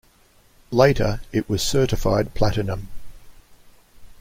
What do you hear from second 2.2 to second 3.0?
platinum.